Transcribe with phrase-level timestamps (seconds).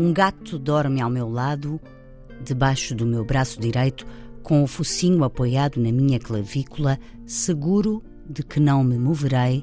[0.00, 1.78] Um gato dorme ao meu lado,
[2.42, 4.06] debaixo do meu braço direito,
[4.42, 9.62] com o focinho apoiado na minha clavícula, seguro de que não me moverei,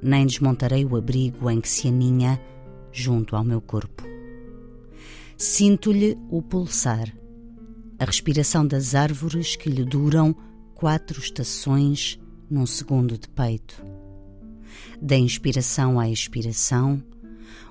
[0.00, 2.40] nem desmontarei o abrigo em que se aninha
[2.90, 4.02] junto ao meu corpo.
[5.36, 7.14] Sinto-lhe o pulsar,
[7.98, 10.34] a respiração das árvores que lhe duram
[10.74, 13.84] quatro estações num segundo de peito.
[15.02, 17.02] Da inspiração à expiração,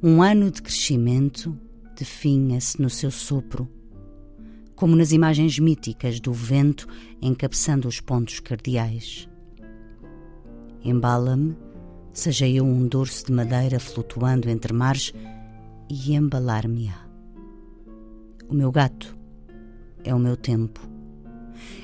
[0.00, 1.58] um ano de crescimento
[1.98, 3.68] definha-se no seu sopro,
[4.76, 6.86] como nas imagens míticas do vento
[7.20, 9.28] encabeçando os pontos cardeais.
[10.84, 11.56] Embala-me,
[12.12, 15.12] seja eu um dorso de madeira flutuando entre mares,
[15.90, 17.08] e embalar-me-á.
[18.48, 19.16] O meu gato
[20.04, 20.80] é o meu tempo.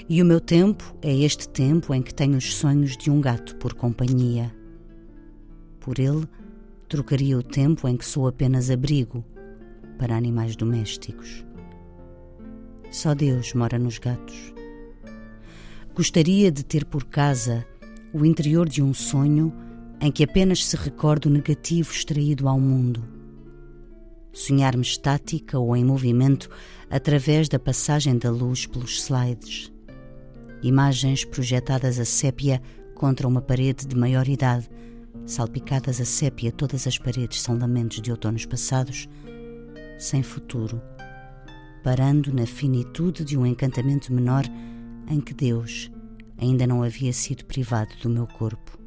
[0.08, 3.56] E o meu tempo é este tempo em que tenho os sonhos de um gato
[3.56, 4.54] por companhia.
[5.80, 6.28] Por ele,
[6.86, 9.24] trocaria o tempo em que sou apenas abrigo
[9.98, 11.44] para animais domésticos.
[12.90, 14.54] Só Deus mora nos gatos.
[15.94, 17.66] Gostaria de ter por casa
[18.12, 19.52] o interior de um sonho
[20.00, 23.04] em que apenas se recorde o negativo extraído ao mundo.
[24.32, 26.48] Sonhar-me estática ou em movimento
[26.90, 29.72] através da passagem da luz pelos slides.
[30.62, 32.60] Imagens projetadas a sépia
[32.94, 34.68] contra uma parede de maior idade,
[35.26, 39.08] salpicadas a sépia, todas as paredes são lamentos de outonos passados
[39.98, 40.80] sem futuro,
[41.82, 44.44] parando na finitude de um encantamento menor
[45.08, 45.90] em que Deus
[46.38, 48.78] ainda não havia sido privado do meu corpo.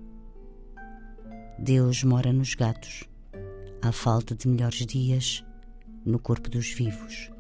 [1.60, 3.04] Deus mora nos gatos,
[3.82, 5.44] à falta de melhores dias,
[6.06, 7.32] no corpo dos vivos.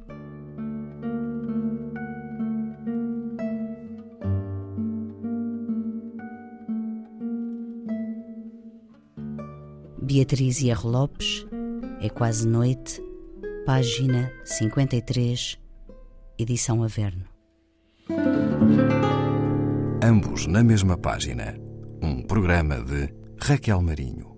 [10.02, 10.88] Beatriz R.
[10.88, 11.46] Lopes,
[12.00, 13.02] É Quase Noite,
[13.68, 15.60] página 53,
[16.40, 17.26] edição Averno.
[20.02, 21.54] Ambos na mesma página.
[22.02, 24.37] Um programa de Raquel Marinho.